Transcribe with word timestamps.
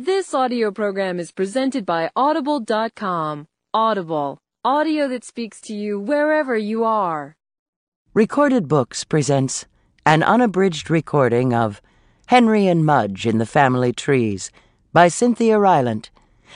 This 0.00 0.32
audio 0.32 0.70
program 0.70 1.18
is 1.18 1.32
presented 1.32 1.84
by 1.84 2.08
Audible.com. 2.14 3.48
Audible, 3.74 4.38
audio 4.64 5.08
that 5.08 5.24
speaks 5.24 5.60
to 5.62 5.74
you 5.74 5.98
wherever 5.98 6.56
you 6.56 6.84
are. 6.84 7.34
Recorded 8.14 8.68
Books 8.68 9.02
presents 9.02 9.66
an 10.06 10.22
unabridged 10.22 10.88
recording 10.88 11.52
of 11.52 11.82
Henry 12.26 12.68
and 12.68 12.86
Mudge 12.86 13.26
in 13.26 13.38
the 13.38 13.44
Family 13.44 13.92
Trees 13.92 14.52
by 14.92 15.08
Cynthia 15.08 15.56
Rylant, 15.58 16.10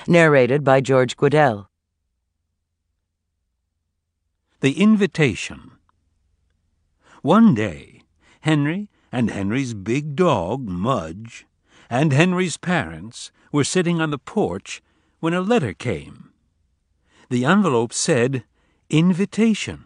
narrated 0.07 0.63
by 0.63 0.81
George 0.81 1.17
Guidall. 1.17 1.67
The 4.61 4.81
Invitation 4.81 5.73
One 7.23 7.57
day, 7.57 8.03
Henry 8.43 8.89
and 9.11 9.33
Henry's 9.33 9.75
big 9.75 10.15
dog, 10.15 10.69
Mudge, 10.69 11.45
and 11.93 12.11
Henry's 12.11 12.57
parents 12.57 13.31
were 13.53 13.63
sitting 13.63 14.01
on 14.01 14.11
the 14.11 14.17
porch 14.17 14.83
when 15.21 15.35
a 15.35 15.43
letter 15.43 15.75
came. 15.75 16.33
The 17.29 17.45
envelope 17.45 17.93
said, 17.93 18.45
Invitation. 18.89 19.85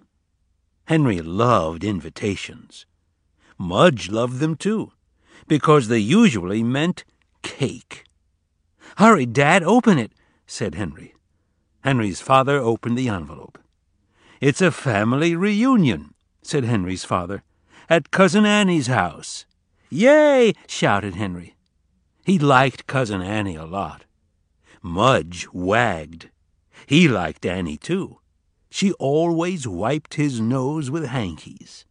Henry 0.85 1.21
loved 1.21 1.83
invitations. 1.83 2.87
Mudge 3.59 4.09
loved 4.09 4.39
them 4.39 4.55
too, 4.55 4.93
because 5.49 5.89
they 5.89 5.99
usually 5.99 6.63
meant 6.63 7.03
cake. 7.43 8.05
Hurry, 8.99 9.27
Dad, 9.27 9.65
open 9.65 9.99
it, 9.99 10.13
said 10.47 10.77
Henry. 10.77 11.13
Henry's 11.81 12.21
father 12.21 12.59
opened 12.59 12.97
the 12.97 13.09
envelope. 13.09 13.59
It's 14.41 14.61
a 14.61 14.71
family 14.71 15.35
reunion, 15.35 16.15
said 16.41 16.63
Henry's 16.63 17.05
father, 17.05 17.43
at 17.91 18.13
Cousin 18.13 18.47
Annie's 18.47 18.87
house. 18.87 19.45
Yay! 19.91 20.53
shouted 20.69 21.17
Henry. 21.17 21.56
He 22.27 22.41
liked 22.41 22.89
Cousin 22.89 23.23
Annie 23.23 23.55
a 23.55 23.65
lot. 23.65 24.05
Mudge 24.83 25.47
wagged. 25.53 26.29
He 26.85 27.07
liked 27.07 27.47
Annie, 27.47 27.77
too. 27.77 28.19
She 28.69 28.91
always 28.95 29.69
wiped 29.69 30.15
his 30.15 30.41
nose 30.41 30.91
with 30.91 31.07
hankies. 31.07 31.85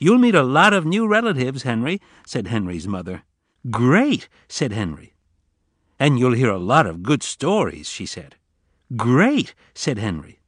You'll 0.00 0.16
meet 0.16 0.34
a 0.34 0.42
lot 0.42 0.72
of 0.72 0.86
new 0.86 1.06
relatives, 1.06 1.62
Henry, 1.62 2.00
said 2.26 2.46
Henry's 2.46 2.88
mother. 2.88 3.24
Great, 3.70 4.30
said 4.48 4.72
Henry. 4.72 5.12
And 5.98 6.18
you'll 6.18 6.32
hear 6.32 6.50
a 6.50 6.56
lot 6.56 6.86
of 6.86 7.02
good 7.02 7.22
stories, 7.22 7.90
she 7.90 8.06
said. 8.06 8.36
Great, 8.96 9.54
said 9.74 9.98
Henry. 9.98 10.40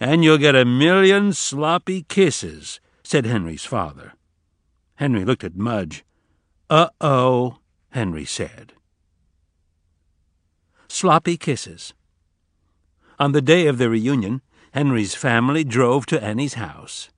And 0.00 0.24
you'll 0.24 0.38
get 0.38 0.56
a 0.56 0.64
million 0.64 1.34
sloppy 1.34 2.04
kisses, 2.04 2.80
said 3.04 3.26
Henry's 3.26 3.66
father. 3.66 4.14
Henry 4.94 5.26
looked 5.26 5.44
at 5.44 5.54
Mudge. 5.54 6.02
Uh-oh, 6.70 7.56
Henry 7.92 8.26
said. 8.26 8.74
Sloppy 10.86 11.38
kisses. 11.38 11.94
On 13.18 13.32
the 13.32 13.40
day 13.40 13.66
of 13.66 13.78
the 13.78 13.88
reunion, 13.88 14.42
Henry's 14.72 15.14
family 15.14 15.64
drove 15.64 16.04
to 16.06 16.22
Annie's 16.22 16.54
house. 16.54 17.08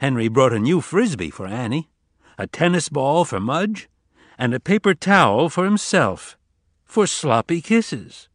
Henry 0.00 0.26
brought 0.26 0.52
a 0.52 0.58
new 0.58 0.80
frisbee 0.80 1.30
for 1.30 1.46
Annie, 1.46 1.90
a 2.36 2.48
tennis 2.48 2.88
ball 2.88 3.24
for 3.24 3.38
Mudge, 3.38 3.88
and 4.36 4.52
a 4.52 4.58
paper 4.58 4.94
towel 4.94 5.48
for 5.48 5.64
himself, 5.64 6.36
for 6.84 7.06
sloppy 7.06 7.60
kisses. 7.60 8.28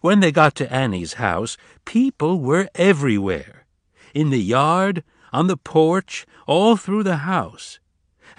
When 0.00 0.20
they 0.20 0.32
got 0.32 0.54
to 0.54 0.72
Annie's 0.72 1.14
house, 1.14 1.58
people 1.84 2.40
were 2.40 2.70
everywhere. 2.74 3.66
In 4.14 4.30
the 4.30 4.40
yard, 4.40 5.04
on 5.30 5.46
the 5.46 5.58
porch, 5.58 6.24
all 6.46 6.78
through 6.78 7.02
the 7.02 7.18
house 7.18 7.79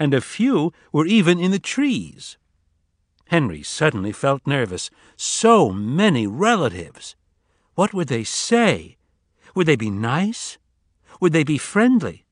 and 0.02 0.12
a 0.12 0.20
few 0.20 0.72
were 0.90 1.06
even 1.06 1.38
in 1.38 1.52
the 1.52 1.60
trees. 1.60 2.36
Henry 3.26 3.62
suddenly 3.62 4.10
felt 4.10 4.44
nervous. 4.44 4.90
So 5.16 5.70
many 5.70 6.26
relatives. 6.26 7.14
What 7.76 7.94
would 7.94 8.08
they 8.08 8.24
say? 8.24 8.96
Would 9.54 9.68
they 9.68 9.76
be 9.76 9.90
nice? 9.90 10.58
Would 11.20 11.32
they 11.32 11.44
be 11.44 11.56
friendly? 11.56 12.26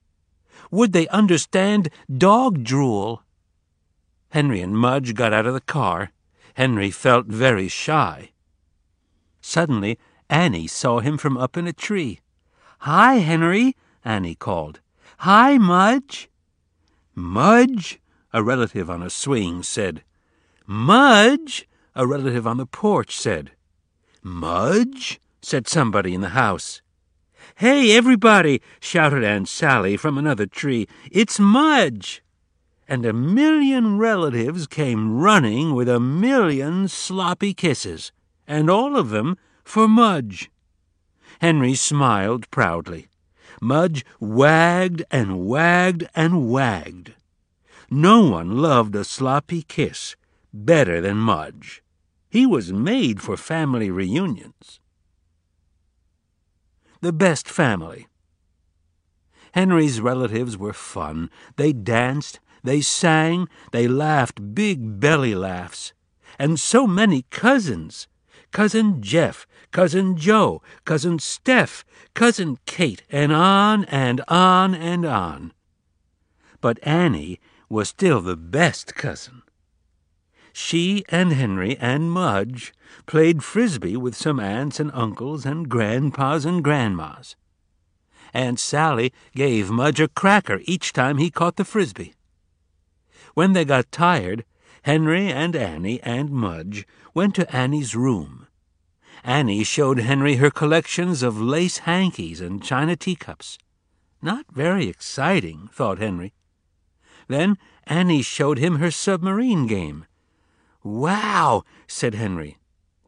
Would 0.73 0.93
they 0.93 1.07
understand 1.09 1.91
dog 2.11 2.65
drool? 2.65 3.23
Henry 4.31 4.61
and 4.61 4.77
Mudge 4.77 5.15
got 5.15 5.33
out 5.33 5.47
of 5.47 5.55
the 5.55 5.61
car. 5.61 6.11
Henry 6.55 6.91
felt 6.91 7.27
very 7.27 7.69
shy. 7.69 8.33
Suddenly, 9.41 9.97
Annie 10.29 10.67
saw 10.67 10.99
him 10.99 11.17
from 11.19 11.37
up 11.37 11.57
in 11.57 11.69
a 11.69 11.73
tree. 11.73 12.19
Hi, 12.81 13.15
Henry, 13.15 13.77
Annie 14.05 14.35
called. 14.35 14.81
Hi, 15.19 15.57
Mudge. 15.57 16.30
Mudge? 17.21 18.01
A 18.33 18.43
relative 18.43 18.89
on 18.89 19.03
a 19.03 19.11
swing 19.11 19.63
said. 19.63 20.03
Mudge? 20.67 21.69
A 21.95 22.07
relative 22.07 22.47
on 22.47 22.57
the 22.57 22.65
porch 22.65 23.15
said. 23.17 23.53
Mudge? 24.23 25.21
said 25.43 25.69
somebody 25.69 26.15
in 26.15 26.23
the 26.23 26.31
house. 26.31 26.81
Hey, 27.57 27.95
everybody! 27.95 28.63
shouted 28.81 29.23
Aunt 29.23 29.49
Sally 29.49 29.99
from 29.99 30.17
another 30.17 30.47
tree. 30.47 30.89
It's 31.13 31.39
Mudge! 31.39 32.23
And 32.89 33.05
a 33.05 33.13
million 33.13 33.99
relatives 33.99 34.67
came 34.67 35.21
running 35.21 35.75
with 35.75 35.91
a 35.91 36.01
million 36.01 36.89
sloppy 36.89 37.53
kisses, 37.53 38.13
and 38.49 38.71
all 38.71 38.97
of 38.97 39.11
them 39.11 39.37
for 39.63 39.87
Mudge. 39.87 40.51
Henry 41.41 41.75
smiled 41.75 42.51
proudly. 42.51 43.10
Mudge 43.61 44.05
wagged 44.19 45.05
and 45.11 45.47
wagged 45.47 46.09
and 46.15 46.51
wagged. 46.51 47.15
No 47.91 48.27
one 48.27 48.57
loved 48.57 48.95
a 48.95 49.05
sloppy 49.05 49.63
kiss 49.63 50.17
better 50.53 51.01
than 51.01 51.19
Mudge. 51.19 51.83
He 52.31 52.47
was 52.47 52.73
made 52.73 53.21
for 53.21 53.37
family 53.37 53.91
reunions. 53.91 54.81
The 57.01 57.13
best 57.13 57.49
family. 57.49 58.07
Henry's 59.53 60.01
relatives 60.01 60.57
were 60.57 60.73
fun. 60.73 61.29
They 61.57 61.73
danced, 61.73 62.41
they 62.63 62.81
sang, 62.81 63.49
they 63.73 63.89
laughed 63.89 64.55
big 64.55 65.01
belly 65.01 65.35
laughs. 65.35 65.93
And 66.39 66.61
so 66.61 66.87
many 66.87 67.27
cousins. 67.31 68.07
Cousin 68.53 69.01
Jeff, 69.03 69.47
Cousin 69.71 70.17
Joe, 70.17 70.63
Cousin 70.85 71.19
Steph, 71.19 71.85
Cousin 72.15 72.59
Kate, 72.67 73.03
and 73.11 73.33
on 73.33 73.85
and 73.85 74.21
on 74.29 74.75
and 74.75 75.05
on. 75.05 75.53
But 76.61 76.79
Annie 76.83 77.41
was 77.69 77.89
still 77.89 78.21
the 78.21 78.37
best 78.37 78.95
cousin. 78.95 79.43
She 80.53 81.05
and 81.09 81.33
Henry 81.33 81.77
and 81.79 82.11
Mudge 82.11 82.73
played 83.07 83.45
frisbee 83.45 83.97
with 83.97 84.17
some 84.17 84.41
aunts 84.41 84.81
and 84.81 84.91
uncles 84.93 85.47
and 85.47 85.69
grandpas 85.69 86.45
and 86.45 86.63
grandmas. 86.63 87.37
Aunt 88.35 88.59
Sally 88.59 89.13
gave 89.35 89.71
Mudge 89.71 90.01
a 90.01 90.09
cracker 90.09 90.61
each 90.65 90.93
time 90.93 91.19
he 91.19 91.31
caught 91.31 91.57
the 91.57 91.65
frisbee. 91.65 92.15
When 93.35 93.53
they 93.53 93.65
got 93.65 93.93
tired, 93.93 94.45
Henry 94.83 95.29
and 95.29 95.55
Annie 95.55 96.01
and 96.03 96.31
Mudge 96.31 96.87
went 97.15 97.35
to 97.35 97.55
Annie's 97.55 97.95
room 97.95 98.41
Annie 99.25 99.65
showed 99.65 99.99
Henry 99.99 100.37
her 100.37 100.51
collections 100.51 101.23
of 101.23 101.41
lace 101.41 101.79
hankies 101.79 102.41
and 102.41 102.63
china 102.63 102.97
teacups. 102.97 103.59
Not 104.23 104.47
very 104.53 104.89
exciting, 104.89 105.69
thought 105.73 105.99
Henry. 105.99 106.33
Then 107.29 107.59
Annie 107.87 108.23
showed 108.23 108.59
him 108.59 108.77
her 108.77 108.91
submarine 108.91 109.67
game. 109.67 110.07
Wow, 110.83 111.65
said 111.87 112.15
Henry. 112.15 112.57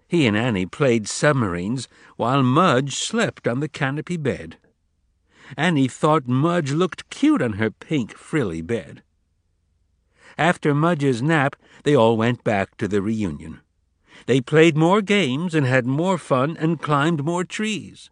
He 0.06 0.26
and 0.26 0.36
Annie 0.36 0.66
played 0.66 1.08
submarines 1.08 1.88
while 2.16 2.42
Mudge 2.42 2.96
slept 2.96 3.48
on 3.48 3.60
the 3.60 3.68
canopy 3.68 4.18
bed. 4.18 4.58
Annie 5.56 5.88
thought 5.88 6.28
Mudge 6.28 6.72
looked 6.72 7.08
cute 7.08 7.40
on 7.40 7.54
her 7.54 7.70
pink 7.70 8.14
frilly 8.14 8.60
bed. 8.60 9.02
After 10.38 10.74
Mudge's 10.74 11.22
nap, 11.22 11.56
they 11.84 11.94
all 11.94 12.16
went 12.16 12.44
back 12.44 12.76
to 12.78 12.88
the 12.88 13.02
reunion. 13.02 13.60
They 14.26 14.40
played 14.40 14.76
more 14.76 15.02
games 15.02 15.54
and 15.54 15.66
had 15.66 15.86
more 15.86 16.18
fun 16.18 16.56
and 16.58 16.80
climbed 16.80 17.24
more 17.24 17.44
trees. 17.44 18.10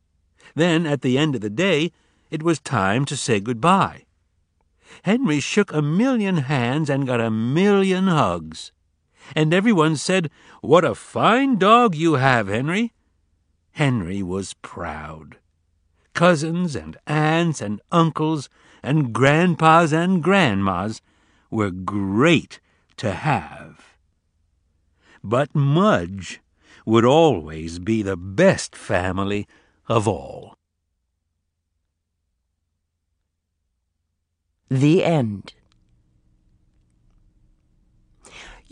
Then, 0.55 0.87
at 0.87 1.02
the 1.02 1.17
end 1.17 1.34
of 1.34 1.40
the 1.40 1.50
day, 1.50 1.93
it 2.31 2.43
was 2.43 2.58
time 2.58 3.05
to 3.06 3.17
say 3.17 3.40
goodbye. 3.40 4.05
Henry 5.02 5.40
shook 5.40 5.72
a 5.72 5.82
million 5.82 6.38
hands 6.38 6.90
and 6.90 7.06
got 7.06 7.20
a 7.20 7.31
million 7.31 8.08
hugs. 8.08 8.73
And 9.37 9.55
everyone 9.55 9.96
said, 9.96 10.31
What 10.61 10.84
a 10.84 10.94
fine 10.94 11.56
dog 11.56 11.94
you 11.94 12.14
have, 12.14 12.49
Henry. 12.49 12.93
Henry 13.73 14.23
was 14.23 14.55
proud. 14.55 15.37
Cousins 16.12 16.75
and 16.75 16.96
aunts 17.06 17.61
and 17.61 17.81
uncles 17.93 18.49
and 18.82 19.12
grandpas 19.12 19.93
and 19.93 20.23
grandmas 20.23 21.00
were 21.50 21.70
great 21.70 22.61
to 22.97 23.12
have. 23.12 23.97
But 25.23 25.55
Mudge 25.55 26.41
would 26.87 27.05
always 27.05 27.79
be 27.79 28.02
the 28.02 28.17
best 28.17 28.75
family 28.75 29.47
of 29.88 30.08
all. 30.08 30.56
The 34.69 35.05
End 35.05 35.55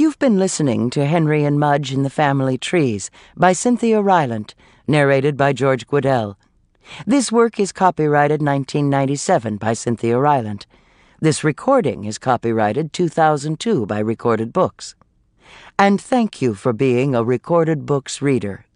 You've 0.00 0.18
been 0.20 0.38
listening 0.38 0.90
to 0.90 1.06
Henry 1.06 1.42
and 1.42 1.58
Mudge 1.58 1.92
in 1.92 2.04
the 2.04 2.10
Family 2.10 2.56
Trees 2.56 3.10
by 3.36 3.52
Cynthia 3.52 4.00
Rylant, 4.00 4.54
narrated 4.86 5.36
by 5.36 5.52
George 5.52 5.88
Guidall. 5.88 6.36
This 7.04 7.32
work 7.32 7.58
is 7.58 7.72
copyrighted 7.72 8.40
1997 8.40 9.56
by 9.56 9.72
Cynthia 9.72 10.14
Rylant. 10.14 10.66
This 11.20 11.42
recording 11.42 12.04
is 12.04 12.16
copyrighted 12.16 12.92
2002 12.92 13.86
by 13.86 13.98
Recorded 13.98 14.52
Books. 14.52 14.94
And 15.76 16.00
thank 16.00 16.40
you 16.40 16.54
for 16.54 16.72
being 16.72 17.12
a 17.12 17.24
Recorded 17.24 17.84
Books 17.84 18.22
reader. 18.22 18.66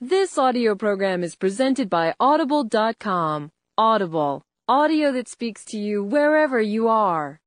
This 0.00 0.36
audio 0.36 0.74
program 0.74 1.22
is 1.22 1.36
presented 1.36 1.88
by 1.88 2.12
Audible.com. 2.18 3.50
Audible, 3.78 4.42
audio 4.66 5.12
that 5.12 5.28
speaks 5.28 5.64
to 5.66 5.78
you 5.78 6.02
wherever 6.02 6.60
you 6.60 6.88
are. 6.88 7.38